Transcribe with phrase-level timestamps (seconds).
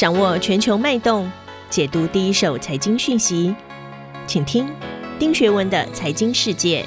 [0.00, 1.30] 掌握全球脉动，
[1.68, 3.54] 解读第一手财经讯息，
[4.26, 4.66] 请听
[5.18, 6.82] 丁学文的财经世界。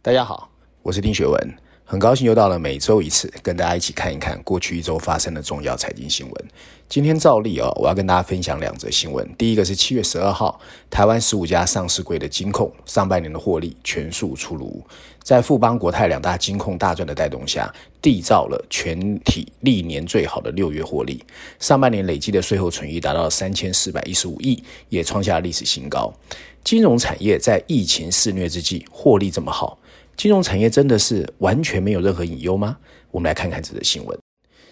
[0.00, 0.48] 大家好，
[0.82, 1.58] 我是丁学文，
[1.90, 6.44] 很高兴又到了每周一次，跟大家一起看一看过去一周发生的重要财经新闻。
[6.86, 9.26] 今天照例哦，我要跟大家分享两则新闻。
[9.38, 14.84] 第一个是七月十二号，台湾十五家上市柜的金控上半年的获利全数出炉，
[15.22, 21.24] 在富邦国泰两大金控大赚的带动下，缔造了全体历年最好的六月获利。
[21.58, 26.12] 上半年累计的税后存益达到三千四百一十五亿，也创下历史新高。
[26.62, 29.78] 金融产业在疫情肆虐之际获利这么好，
[30.18, 32.76] 金融产业真的是完全没有任何隐忧吗？
[33.12, 34.18] 我们来看看这则新闻。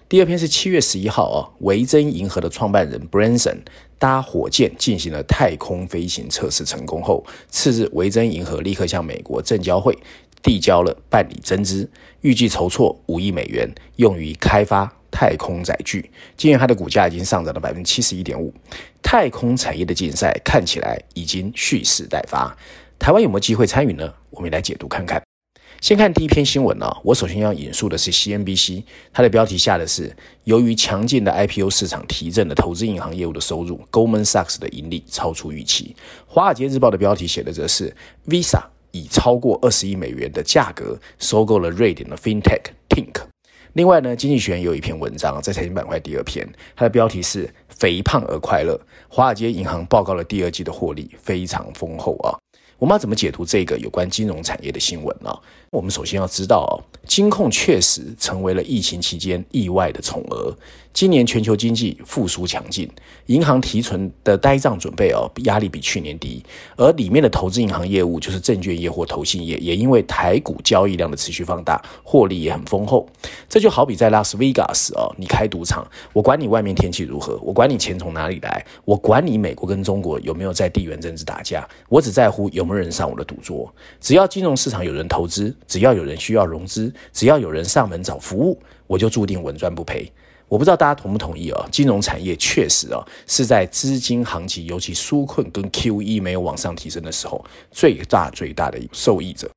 [0.09, 3.59] 第二篇是七月十一号哦，维珍银河的创办人 Branson
[3.97, 9.97] 搭火箭进行了太空飞行测试成功后，次日维珍银河立刻向美国证交会
[10.43, 11.89] 递交了办理增资，
[12.23, 16.11] 预计筹措五亿美元，用于开发太空载具。
[16.37, 18.53] 今年它的股价已经上涨了百分之七十一点五，
[19.01, 22.53] 太空产业的竞赛看起来已经蓄势待发。
[22.99, 24.13] 台湾有没有机会参与呢？
[24.31, 25.23] 我们来解读看看。
[25.87, 35.95] 先看第一篇新闻啊，我首先要引述的是 CNBC，它的标题下的是由于强劲的 IPO 市场提振了投资银行业务的收入，Goldman Sachs 的盈利超出预期。
[36.27, 37.95] 华尔街日报的标题写的则是
[38.27, 43.23] Visa 以超过二十亿美元的价格收购了瑞典的 FinTech Tink。
[43.75, 48.77] 另外呢，经济学人有一篇文章在财经板块第二篇，它的标题是肥胖而快乐，
[49.07, 52.35] 华尔街银行报告了第二季的获利非常丰厚啊。
[52.79, 55.35] 我们要怎么解读这个有关金融产业的新闻呢？
[55.71, 56.73] 我们首先要知道啊，
[57.07, 60.57] 金控确实成为了疫情期间意外的宠儿。
[60.97, 62.91] 今年全球经济复苏强劲，
[63.27, 66.43] 银行提存的呆账准备哦，压力比去年低，
[66.75, 73.07] 而里面的投资银行业务就是证券业或投信业，也因为台股交易量的持续放大，获利也很丰厚。
[73.47, 83.71] 这就好比在拉斯维加斯哦，你开赌场，我管你外面天气如何，我管你钱从哪里来，我管你美国跟中国有没有在地缘政治打架，我只在乎有没有人上我的赌桌。
[84.01, 90.11] 只要金融市场有人投资，只要有人需要融资，只要有人上门找服务，我就注定稳赚不赔。
[90.49, 91.69] 我不知道大家同不同意啊？
[91.73, 99.51] 金融产业确实啊是在资金行情尤其纾困跟 QE 没有往上提升的时候，最大最大的受益者。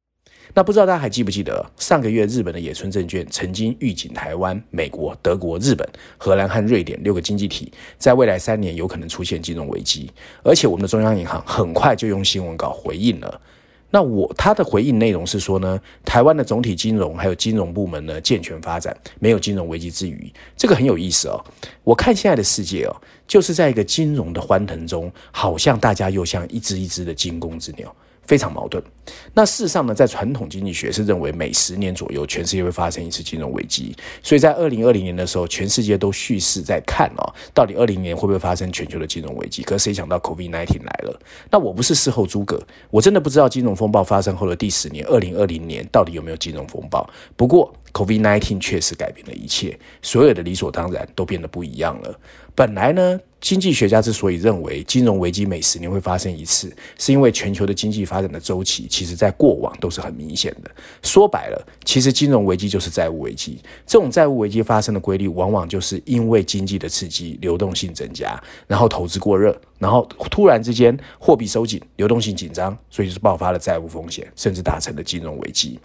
[0.55, 10.11] 那不知道大家还记不记得上个月日本的野村证券曾经预警台湾、美国、德国、日本、荷兰和瑞典六个经济体在未来三年有可能出现金融危机，
[10.43, 13.39] 而且我们的中央银行很快就用新闻稿回应了。
[13.91, 21.43] 那我他的回应内容是说呢，台湾的总体金融还有金融部门呢健全发展，没有金融危机之余，这个很有意思哦。
[21.83, 22.95] 我看现在的世界哦，
[23.27, 27.93] 就是在一个金融的欢腾中，好像大家又像一只一只的惊弓之鸟。
[28.29, 28.81] 非常矛盾。
[29.33, 37.25] 那事实上呢，在传统经济学是认为每十年左右全世界会发生一次金融危机，所以在二零二零年的时候，全世界都蓄势在看哦，
[37.55, 39.63] 到底二零年会不会发生全球的金融危机？
[39.63, 41.19] 可是谁想到 COVID-19 来了？
[41.49, 47.09] 那我不是事后诸葛，我真的不知道金融风暴发生后的第十年，二零二零年到底有没有金融风暴。
[47.35, 52.19] 不过 COVID-19 确实改变了一切，所有的理所当然都变得不一样了。
[52.53, 53.19] 本来呢。
[53.41, 60.69] 经济学家之所以认为金融危机每十年会发生一次，是因为全球的经济发展的周期，其实在过往都是很明显的。
[61.01, 63.59] 说白了，其实金融危机就是债务危机。
[63.85, 75.79] 这种债务危机发生的规律，往往就是因为经济的刺激，流动性增加，然后投资过热，然后突然之间货币收紧，流动性紧张，所以就是爆发了债务风险，甚至达成了金融危机。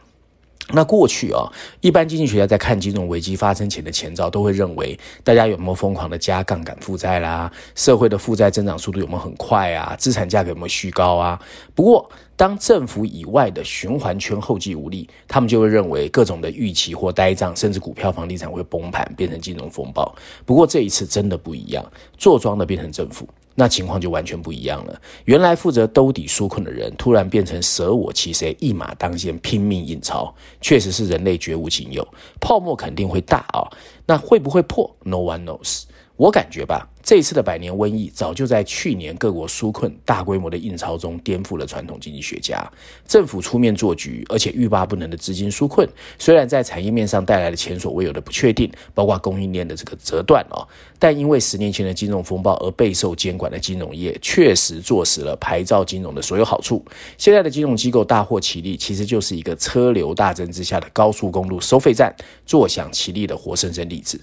[0.75, 11.41] 那过去啊，一般经济学家在看金融危机发生前的前兆，都会认为大家有没有疯狂的加杠杆负债啦，社会的负债增长速度有没有很快啊，资产价格有没有虚高啊？
[11.75, 20.15] 不过，当政府以外的循环圈后继无力，他们就会认为各种的预期或呆账，甚至股票、房地产会崩盘，变成金融风暴。
[20.45, 21.85] 不过这一次真的不一样，
[22.19, 23.29] 坐庄的变成政府。
[23.55, 25.01] 那情况就完全不一样了。
[25.25, 32.07] 原来负责兜底纾困的人，突然变成舍我其谁，一马当先，拼命印钞，确实是人类绝无仅有。
[32.41, 33.67] 泡沫肯定会大啊、
[34.07, 35.85] 那会不会破？No one knows。
[36.17, 36.89] 我感觉吧。
[37.03, 42.67] 这次的百年瘟疫，早就在去年各国纾困大规模的印钞中颠覆了传统经济学家。
[43.07, 45.87] 政府出面做局，而且欲罢不能的资金纾困，
[46.19, 50.67] 虽然在产业面上带来了前所未有的不确定，包括供应链的这个折断哦，
[50.99, 56.83] 但因为十年前的金融风暴而备受监管的金融业，确实坐实了牌照金融的所有好处。
[57.19, 62.15] 现在的金融机构大获其利，其实就是一个车流大增之下的高速公路收费站
[62.47, 64.19] 坐享其利的活生生例子。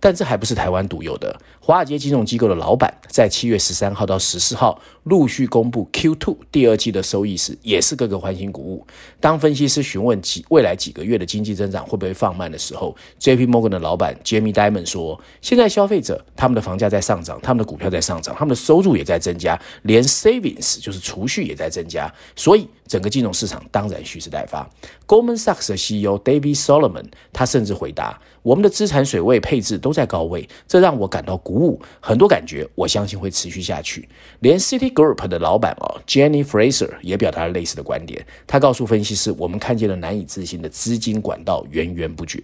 [0.00, 1.38] 但这还不是台湾独有的。
[1.66, 8.86] 华尔街金融机构的老板在七月十三号到十四号陆续公布 Q2 第二季的收益时，也是个个欢欣鼓舞。
[9.18, 24.68] 当分析师询问几未来几个月的经济增长会不会放慢的时候，JP Morgan 的老板 Jamie Dimon 说：“现在消费者他们的房价在上涨，他们的股票在上涨，他们的收入也在增加，连 savings 就是储蓄也在增加，所以整个金融市场当然蓄势待发。”
[25.08, 34.08] Goldman Sachs 的 CEO David Solomon 他甚至回答：“我们的资产水位配置都在高位，这让我感到鼓舞，很多感觉，我相信会持续下去。”
[34.40, 42.38] 连 City Group 的老板哦 Jenny Fraser 也表达了类似的观点，他告诉分析师：“我们看见了难以置信的资金管道源源不绝。”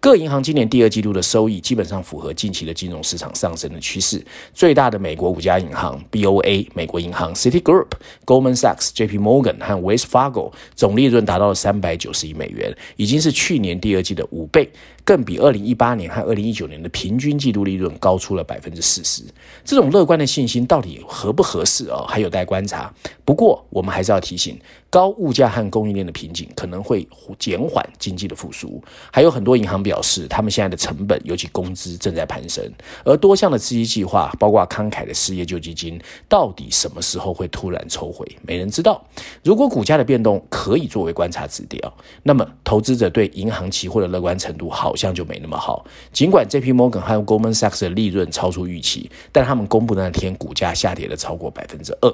[0.00, 4.20] 各银行今年第二季度的收益基本上符合近期的金融市场上升的趋势。
[4.52, 7.86] 最大的美国五家银行 BOA 美国银行、City Group、
[8.26, 14.68] Goldman Sachs、JP Morgan 和 Wells Fargo 总利润达到了三百九十亿美元，已经是去年第二季的五倍。
[15.04, 19.22] 更比二零一八年和二零一九年的平均季度利润高出了百分之四十。
[19.64, 22.04] 这种乐观的信心到底合不合适哦？
[22.08, 22.92] 还有待观察。
[23.24, 24.58] 不过我们还是要提醒，
[24.88, 27.08] 高物价和供应链的瓶颈可能会
[27.38, 28.82] 减缓经济的复苏。
[29.10, 32.64] 还有很多银行表示，他们现在的成本，尤其工资正在攀升。
[33.04, 38.26] 而多项的刺激计划，包括慷慨的失业救济金，到底什么时候会突然抽回？
[38.42, 39.02] 没人知道。
[39.42, 41.78] 如果股价的变动可以作为观察指标，
[42.22, 44.92] 那么投资者对银行期货的乐观程度好。
[45.02, 45.84] 像就没那么好。
[46.12, 52.12] 尽管 JP Morgan 和 Goldman Sachs 的利润超超出预期，但他们公布那天股价下跌了超过百分之二。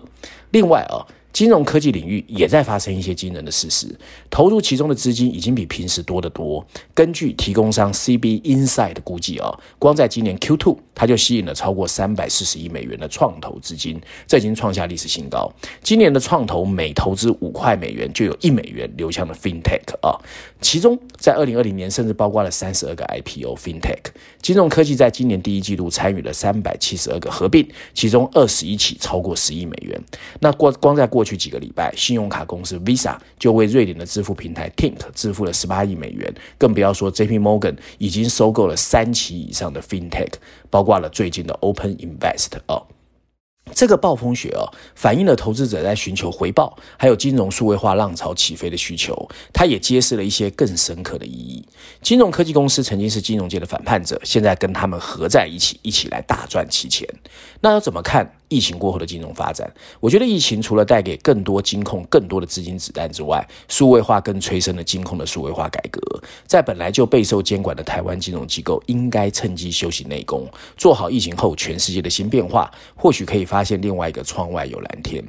[0.51, 1.01] 另外啊。
[1.33, 3.87] 金融科技领域也在发生一些惊人的事实，
[4.31, 6.67] 投入其中的资金已经比平时多得多。
[6.95, 15.53] 根据提供商 CB Insight 的估计啊，光在今年 Q2，它就吸引了超过三百四十亿美元的创投资金，这已经创下历史新高。
[15.83, 20.19] 今年的创投每投资五块美元，就有一美元流向了 FinTech 啊，
[20.61, 23.99] 其中在二零二零年甚至包括了三十二个 IPO FinTech。
[24.43, 30.01] 金融科技在今年第一季度参与了三百七十二个合并，其中二十一起超过十亿美元。
[30.41, 40.35] 那光光在过过去几个礼拜，信用卡公司 Visa 就为瑞典的支付平台 Tink 支付了十八亿美元，更不要说 JP Morgan 已经收购了三期以上的 FinTech，
[40.70, 42.87] 包括了最近的 Open Invest 哦。
[43.75, 49.29] 这个暴风雪哦，反映了投资者在寻求回报，还有金融数位化浪潮起飞的需求。
[49.53, 51.67] 它也揭示了一些更深刻的意义。
[52.00, 57.06] 金融科技公司曾经是金融界的反叛者，现在跟他们合在一起，一起来大赚其钱。
[57.61, 58.38] 那要怎么看？
[58.49, 66.00] 疫情过后的金融发展，我觉得疫情除了带给更多金控更多的资金子弹之外，数位化更催生了金控的数位化改革。
[66.47, 70.47] 在本来就备受监管的台湾金融机构，应该趁机休息内功，
[70.77, 75.25] 做好疫情后全世界的新变化，或许可以发现另外一个窗外有蓝天。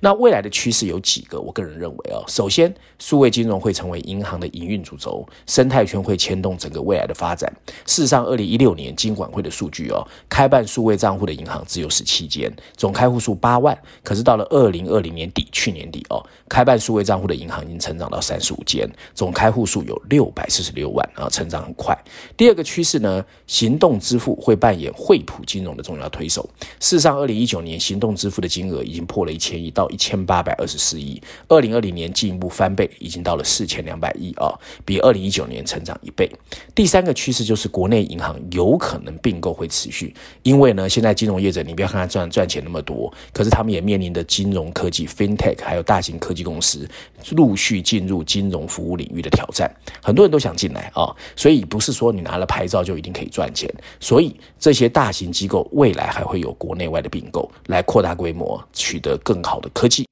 [0.00, 1.40] 那未来的趋势有几个？
[1.40, 7.52] 我个人认为啊，首先，数位金融会成为银行的营运主轴，生态圈会牵动整个未来的发展。
[7.84, 13.76] 事实上，二零一六年金管会的数据哦，开办数位账户的银行只有十七间，总开户数八万。
[14.04, 21.96] 可是到了二零二零年底，去年底哦，开办数位账户的银行已经成长到三十五间，总开户数有六百四十六万啊，成长很快。
[22.36, 26.48] 第二个趋势呢，行动支付会扮演惠普金融的重要推手。
[26.78, 29.87] 事实上，二零一九年行动支付的金额已经破了一千亿到。
[29.88, 34.52] 一千八百二十四亿，二零二零年进一步翻倍，已经到了四千两百亿啊，
[34.84, 36.30] 比二零一九年成长一倍。
[36.74, 46.88] 第三个趋势就是国内银行有可能并购会持续，因为呢，现在金融业者你不要看他赚赚钱那么多，可是他们也面临的金融科技 FinTech 还有大型科技公司
[47.32, 49.70] 陆续进入金融服务领域的挑战，
[50.02, 59.68] 很多人都想进来啊，所以不是说你拿了牌照就一定可以赚钱，所以这些大型机构未来还会有国内外的并购来扩大规模，取得更好的。
[59.74, 60.08] 科技。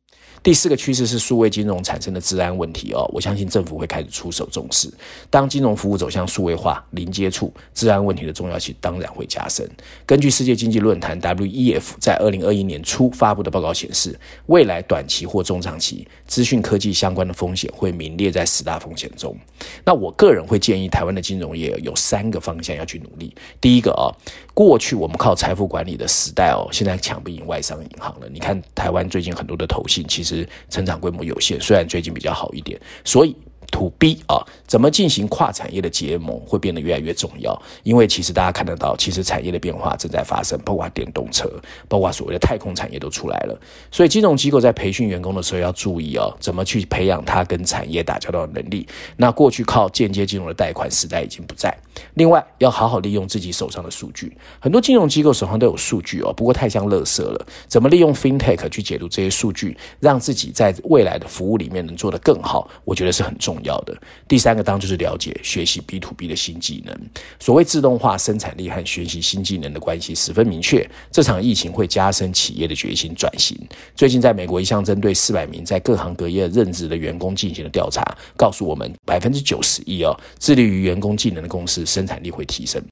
[0.47, 4.89] 第四个趋势是数位金融产生的治安问题哦，我相信政府会开始出手重视。
[5.29, 9.69] 当金融服务走向数位化、零接触，治安问题的重要性当然会加深。
[10.07, 19.37] 根据世界经济论坛 WEF 在二零二一年初发布的报告显示，未来短期或中长期资讯科技相关的风险会名列在十大风险中。
[19.85, 23.35] 那我个人会建议台湾的金融业有三个方向要去努力。
[23.61, 24.15] 第一个啊、哦，
[24.55, 28.29] 过去我们靠财富管理的时代哦，现在抢不赢外商银行了。
[28.33, 30.36] 你看台湾最近很多的投信其实。
[30.69, 33.37] 成长规模有限，虽然最近比较好一点，所以。
[33.73, 41.51] To B 啊，怎么进行跨产业的结盟会变得越来越重要，因为其实大家看得到，其实产业的变化正在发生，包括电动车，
[41.89, 43.61] 包括所谓的太空产业都出来了。
[43.91, 48.87] 所以金融机构在培训员工的时候要注意哦，怎么去培养他跟产业打交道的能力。
[49.17, 51.77] 那过去靠间接金融的贷款时代已经不在。
[52.15, 57.47] 另外，要好好利用自己手上的数据，很多金融机构手上都有数据哦，不过太像垃圾了。
[57.67, 63.56] 怎么利用 FinTech 去解读这些数据，让自己在未来的服务里面能做得更好，我觉得是很重。
[63.57, 63.97] 重要的。
[64.29, 66.95] 第三个当就是了解学习 B to B 的新技能。
[67.41, 70.89] 所谓自动化生产力和学习新技能的关系十分明确。
[71.11, 73.57] 这场疫情会加深企业的决心转型。
[73.95, 78.03] 最近在美国一项针对四百名在各行各业任职的员工进行的调查，
[78.37, 82.83] 告诉我们百分之九十一哦，致力于员工技能的公司生产力会提升。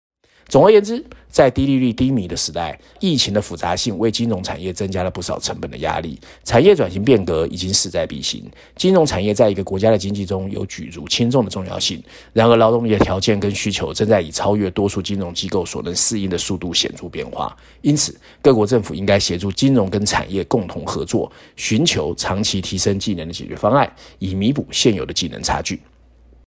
[0.48, 6.18] 总而言之，在低利率、低迷的时代，疫情的复杂性为金融产业增加了不少成本的压力。
[6.44, 8.44] 产业转型变革已经势在必行。
[8.76, 12.00] 金融产业在一个国家的经济中有举足轻重的重要性。
[12.32, 17.56] 然而，劳动力的条件跟需求正在以超越多数金融机构所能适应的速度显著变化。
[17.80, 25.80] 因此，各国政府应该协助金融跟产业共同合作，寻求长期提升技能的解决方案，以弥补现有的技能差距。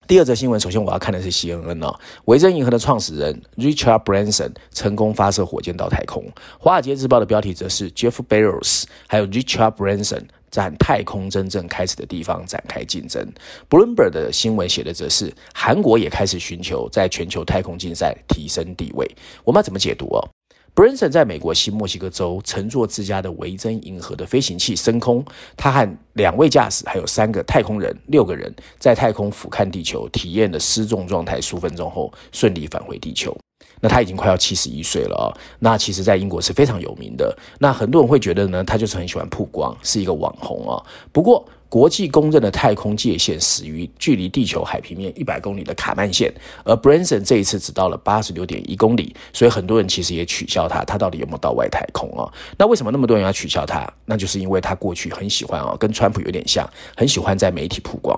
[0.07, 1.93] 第二则新闻，首先我要看的是 CNN 哦，
[2.25, 6.23] 维珍银河的创始人 Richard Branson 成功发射火箭到太空。
[6.57, 13.21] 华尔街日报的标题则是 Jeff Bezos 还有 Richard Branson 在太空真正开始的地方展开竞争。
[13.69, 19.05] Bloomberg 的新闻写的则是韩国也开始寻求在全球太空竞赛提升地位。
[19.43, 20.29] 我们要怎么解读哦
[20.77, 33.35] ？Branson 在美国新墨西哥州乘坐自家的维珍银河的飞行器升空，他和两位驾驶还有三个太空人，六个人在太空俯瞰地球，体验了失重状态数分钟后顺利返回地球。
[33.81, 37.35] 那他已经快要七十一岁了啊、那其实在英国是非常有名的。
[37.59, 40.77] 那很多人会觉得呢，他就是很喜欢曝光，是一个网红啊、
[41.11, 46.33] 不过，国际公认的太空界限始于距离地球海平面一百公里的卡曼线，
[46.63, 52.31] 而 Branson 这一次只到了八十六点一公里，所以很多人其实也取笑他，他到底有没有到外太空啊？
[52.57, 53.85] 那为什么那么多人要取笑他？
[54.05, 58.17] 那就是因为他过去很喜欢啊，跟川普有点像，很喜欢在媒体曝光。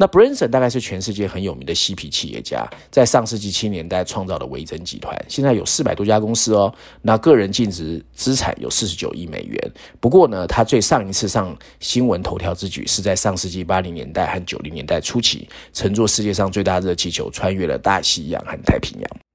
[0.00, 6.74] 那 Branson 大概是全世界很有名的嬉皮企业家，在上世纪七年代创造了维珍集团，现在有四百多家公司哦。
[7.02, 9.72] 那个人净值资产有四十九亿美元。
[10.00, 19.29] 不过呢，他最上一次上新闻头条之举是在上世纪八零年代和九零年代初期，乘坐世界上最大热气球穿越了大西洋和太平洋。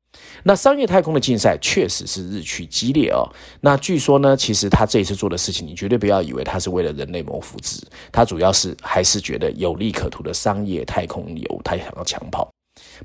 [0.47, 3.27] 那商业太空的竞赛确实是日趋激烈哦。
[3.61, 12.54] 那据说呢，其实他这一次做的事情，你绝对不要以为他是为了人类谋福祉，他主要是还是觉得有利可图的商业太空游，他想要抢跑。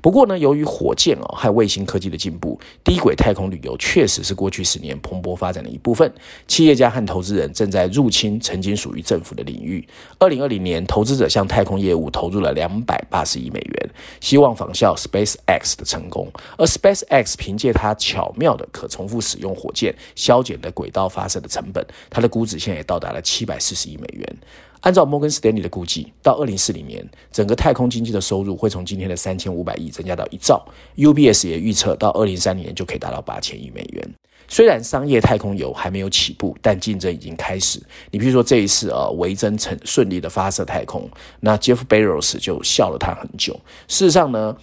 [0.01, 6.11] 不过呢，由于火箭哦和卫星科技的进步，低轨太空旅游确实是过去十年蓬勃发展的一部分。
[6.47, 9.87] 企业家和投资人正在入侵曾经属于政府的领域。
[10.17, 16.31] 二零二零年，投资者向太空业务投入了两百八十亿美元，希望仿效 SpaceX 的成功。
[16.57, 24.37] 而 SpaceX 凭借它巧妙的可重复使用火箭，削减了轨道发射的成本，它的估值现在也到达了七百四十亿美元。
[24.81, 30.63] 按照摩根士丹利的估计，到二零四零年，整个太空经济的收入会从今天的三千五百亿增加到一兆。
[30.97, 34.13] UBS 也预测到二零三零年就可以达到八千亿美元。
[34.47, 37.81] 虽然商业太空游还没有起步，但竞争已经开始。
[38.09, 41.09] 你比如说这一次啊，维珍成顺利的发射太空，
[41.39, 43.53] 那 Jeff Bezos 就笑了他很久。
[43.87, 44.57] 事实上呢，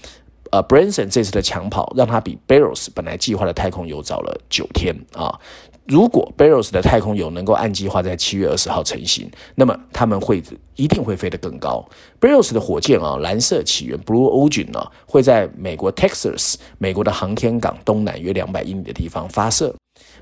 [0.51, 5.41] 呃，Branson 这次的抢跑让他比 Bezos 本来计划的太空游早了九天啊。
[5.89, 10.43] 如果 Bezos 的太空游能够按计划在七月二十号成型，那么他们会
[10.77, 11.83] 一定会飞得更高。
[12.21, 19.75] Bezos 的火箭啊，蓝色起源 Blue Origin 呢，会在美国 Texas 美国的航天港东南约两百英里的地方发射。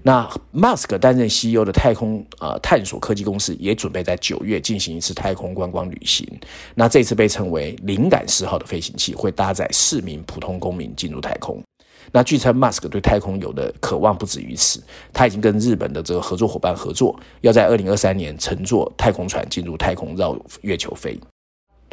[0.04, 6.24] 那 Musk 担任 CEO 的太空呃探索科技公司也准备在九月进行一次太空观光旅行。
[6.76, 11.60] 那这次被称为“灵感四号”的飞行器会搭载四名普通公民进入太空。
[12.12, 14.82] 那据称，Musk 对太空有的渴望不止于此，
[15.12, 21.18] 他已经跟日本的这个合作伙伴合作，要在二零二三年乘坐太空船进入太空绕月球飞。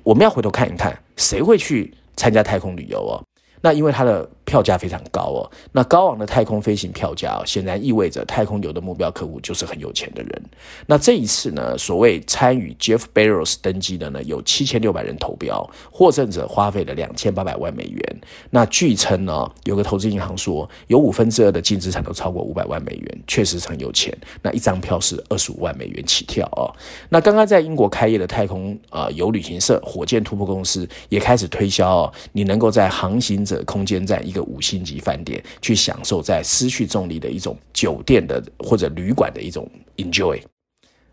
[0.04, 3.24] 我们要回头看一看，谁会去参加太空旅游哦？
[3.62, 10.44] 那因为他的票价非常高哦，那高昂的太空飞行票价哦，显然意味着太空游的目标客户就是很有钱的人。
[10.86, 18.22] 那这一次呢，所谓参与 Jeff Bezos 登机的呢，有七千六百人投标，获胜者花费了两千八百万美元。
[18.50, 24.16] 那据称呢，有个投资银行说，有五分之二的净资产都超过五百万美元，确实很有钱。
[24.42, 26.70] 那一张票是二十五万美元起跳哦。
[27.10, 40.42] 那刚刚在英国开业的太空啊游旅行社火箭突破公司也开始推销哦，你能够在航行者空间站一个五星级饭店，去享受在失去重力的一种酒店的或者旅馆的一种 enjoy。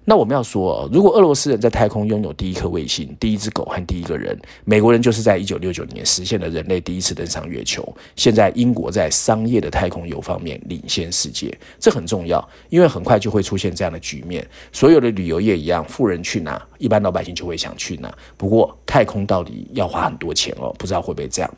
[0.06, 7.86] 那我们要说，如果俄罗斯人在太空拥有第一颗卫星、第一只狗和第一个人，美国人就是在一九六九年实现了人类第一次登上月球。
[8.16, 14.44] 现在英国在商业的太空游方面领先世界，这很重要，因为很快就会出现这样的局面。
[14.72, 18.12] 所有的旅游业一样，富人去哪，一般老百姓就会想去哪。
[18.38, 21.54] 不过太空到底要花很多钱哦，不知道会不会这样。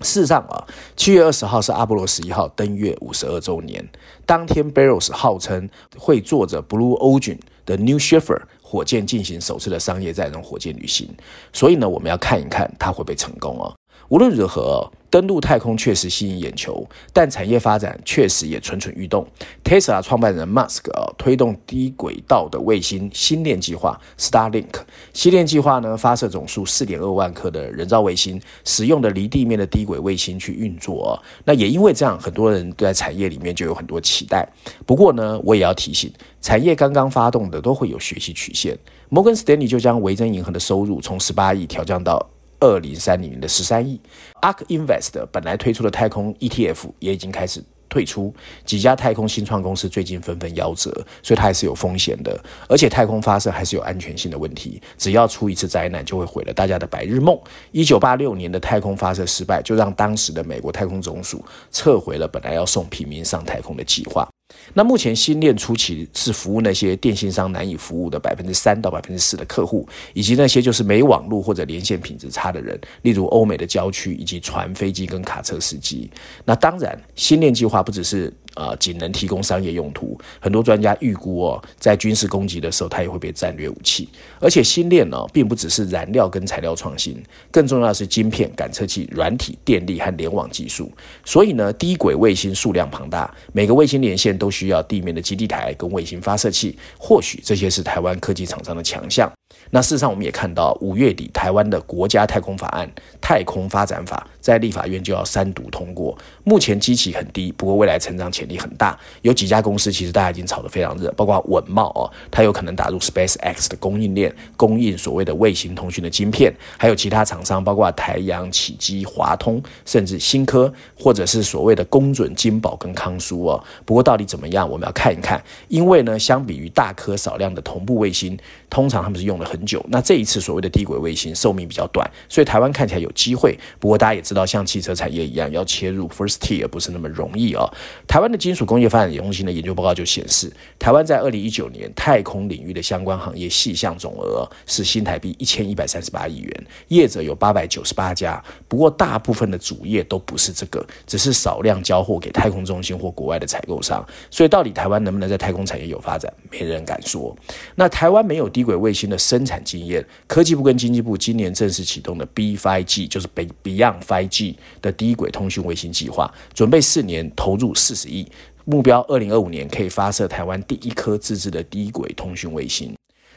[0.00, 3.88] 事实上啊，七月二十号是阿波罗十一号登月五十二周年。
[4.26, 11.08] 当天，Bezos 号称会坐着 Blue Origin 的 New Shepard 火箭进行首次的商业载人火箭旅行。
[11.52, 13.72] 所以呢，我们要看一看它会不会成功哦。
[14.08, 19.26] 无论如何，登陆太空确实吸引眼球，但产业发展确实也蠢蠢欲动。
[19.64, 20.82] Tesla 创办人 Musk，
[21.16, 24.74] 推动低轨道的卫星星链计划 Starlink。
[25.12, 31.22] 星链计划呢，发射总数四点二万颗的人造卫星，使用的离地面的低轨卫星去运作。
[31.44, 34.46] 那也因为这样，很多人在产业里面就有很多期待。
[34.84, 38.76] 不过呢，我也要提醒，产业刚刚发动的都会有学习曲线。
[39.08, 42.28] 摩根斯丹利就将维珍银行的收入从十八亿调降到。
[42.60, 44.00] 二零三零年的十三亿
[44.40, 48.34] ，ARK Invest 本来推出的太空 ETF 也已经开始退出，
[48.64, 50.90] 几家太空新创公司最近纷纷夭折，
[51.22, 52.36] 所以它还是有风险的，
[52.68, 57.38] 而且太空发射还是有安全性的问题，只要出一次灾难就会毁了大家的白日梦。
[57.70, 64.28] 一九八六年的太空发射失败，就让当时的美国太空总署撤回了本来要送平民上太空的计划。
[64.72, 76.10] 那目前新链初期是服务那些电信商难以服务的百分之三到百分之四的客户，以及那些就是没网络或者连线品质差的人，例如欧美的郊区以及船、飞机跟卡车司机。
[76.44, 78.32] 那当然，新链计划不只是。
[78.54, 80.18] 啊、仅能提供商业用途。
[80.40, 84.08] 很多专家预估哦，在军事攻击的时候，它也会被战略武器。
[84.40, 90.90] 而且星链呢，并不只是燃料跟材料创新，更重要的是晶片、感测器、软体、电力和联网技术。
[91.24, 96.78] 所以呢，低轨卫星数量庞大，每个卫星连线都需要地面的基地台跟卫星发射器。
[96.98, 99.30] 或许这些是台湾科技厂商的强项。
[99.74, 102.86] 那事实上，我们也看到五月底台湾的国家太空法案
[103.20, 106.16] 《太空发展法》在立法院就要三读通过。
[106.44, 108.96] 目前机器很低，不过未来成长潜力很大。
[109.22, 116.54] 有几家公司其实大家已经炒得非常热，包括稳茂哦，它有可能打入 SpaceX 的供应链，供应所谓的卫星通讯的晶片。
[116.78, 123.64] 还有其他厂商，包括台阳、启基、华通，甚至新科，或者是所谓的工准、金宝跟康舒哦。
[123.84, 125.42] 不过到底怎么样，我们要看一看。
[125.66, 128.38] 因为呢，相比于大颗少量的同步卫星，
[128.70, 129.84] 通常他们是用了很久。
[129.88, 133.58] 那这一次所谓的低轨卫星寿命比较短，所以台湾看起来有机会。
[133.78, 137.68] 不过大家也知道，像汽车产业一样，要切入 first tier 不是那么容易哦。
[138.06, 148.42] 台湾的金属工业发展中心的研究报告就显示，台湾在二零一九年太空领域的相关行业细项总额是新台币一千一百三十八亿元，业者有八百九十八家。
[148.68, 154.04] 不过大部分的主业都不是这个，只是少量交货给太空中心或国外的采购商。
[154.30, 157.36] 所以到底台湾能不能在太空产业有发展，没人敢说。
[157.74, 163.28] 那台湾没有低轨卫星的生产经验，科技部跟经济部今年正式启动的 B5G，就是
[163.62, 168.26] Beyond 5G 的低轨通讯卫星计划，准备四年投入四十亿，
[168.64, 172.94] 目标二零二五年可以发射台湾第一颗自制的低轨通讯卫星。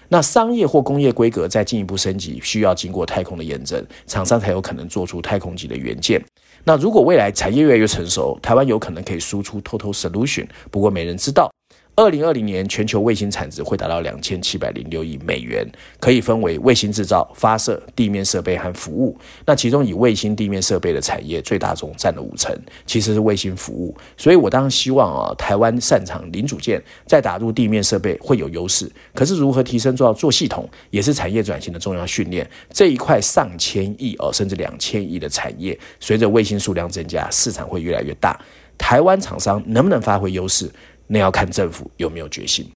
[0.09, 6.23] 那商业或工业规格再进一步升级，需要经过太空的验证，厂商才有可能做出太空级的元件。
[6.63, 11.51] 那如果未来产业越来越成熟，台湾有可能可以输出 Total Solution，不过没人知道。
[11.99, 15.67] 二零二零年全球卫星产值会达到两千七百零六亿美元，
[15.99, 19.17] 可以分为卫星制造、发射、地面设备和服务。
[19.47, 22.55] 那其中以卫星地面设备的产业最大宗，占了五成，
[22.85, 23.97] 其实是卫星服务。
[24.15, 28.87] 所以我当然希望啊，台湾擅长零组件，再打入地面设备会有优势。
[29.15, 32.47] 可是如何提升做到做系统，也是产业转型的重要训练。
[32.69, 38.39] 这一块上千亿哦，甚至两千亿的产业，随着卫星数量增加，市场会越来越大。
[38.77, 40.69] 台湾厂商能不能发挥优势？
[41.07, 42.69] 那要看政府有没有决心。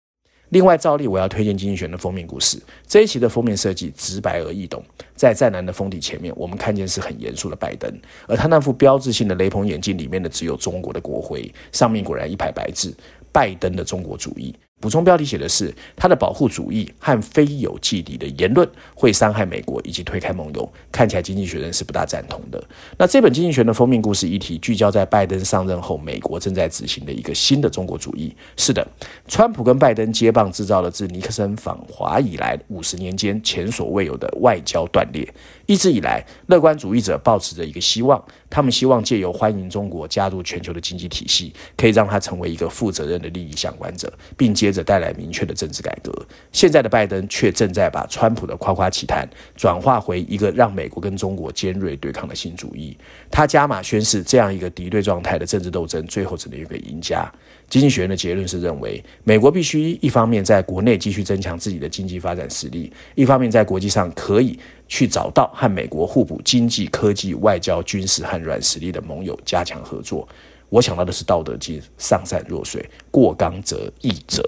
[0.49, 2.61] 另外，照例我要推荐经济学人的封面故事。
[2.85, 4.83] 这一期的封面设计直白而易懂，
[5.15, 7.89] 在湛蓝的封底前面，我们看见是很严肃的拜登，
[8.27, 12.93] 而他那副标志性的雷朋眼镜里面的只有中国的国徽，上面果然一排白字：
[13.31, 14.53] 拜登的中国主义。
[14.81, 22.61] 补充标题写的是他的保护主义和非友即敌的言论会伤害美国以及推开盟友，看起来经济学人是不大赞同的。
[22.97, 28.35] 那这本经济学的封面故事议题聚焦在拜登上任后，美国正在执行的一个新的中国主义。
[28.57, 28.85] 是的，
[29.27, 35.31] 川普跟拜登接棒制造了自尼克森访华以来五十年间前所未有的外交断裂。
[35.71, 46.11] 一直以来，乐观主义者抱持着一个希望，他们希望借由欢迎中国加入全球的经济体系，可以让他成为一个负责任的利益相关者，并接着带来明确的政治改革。
[46.51, 52.97] 现在的拜登却正在把川普的夸夸其谈转化为一个让美国跟中国尖锐对抗的新主义。
[53.31, 57.31] 他加码宣示，这样一个敌对状态的政治斗争，最后只能有一个赢家。
[57.69, 64.59] 经济学人的结论是认为，美国必须一方面在国内继续增强自己的经济发展实力，一方面在国际上可以
[64.91, 70.27] 去找到和美国互补经济、科技、外交、军事和软实力的盟友，加强合作。
[70.67, 74.43] 我想到的是《道德经》：上善若水，过刚则易折。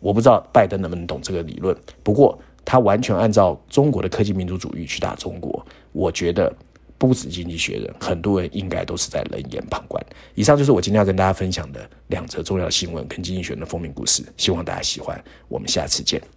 [0.00, 6.50] 我不知道拜登能不能懂这个理论，不过他完全按照中国的科技民族主义去打中国，我觉得。
[6.98, 10.02] 不止经济学人，很多人应该都是在冷眼旁观。
[10.34, 15.22] 以上就是我今天要跟大家分享的两则重要新闻跟经济学人的封面故事，希望大家喜欢。
[15.46, 16.35] 我们下次见。